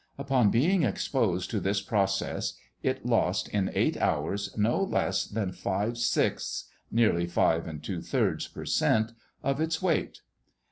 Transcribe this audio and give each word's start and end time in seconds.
Upon 0.17 0.49
being 0.49 0.81
exposed 0.81 1.51
to 1.51 1.59
this 1.59 1.79
process, 1.79 2.55
it 2.81 3.05
lost 3.05 3.47
in 3.49 3.69
eight 3.75 3.97
hours 3.97 4.49
no 4.57 4.81
less 4.81 5.25
than 5.25 5.51
five 5.51 5.95
sixths 5.95 6.71
(nearly 6.89 7.27
five 7.27 7.67
and 7.67 7.83
two 7.83 8.01
thirds) 8.01 8.47
per 8.47 8.65
cent. 8.65 9.11
of 9.43 9.61
its 9.61 9.79
weight. 9.79 10.21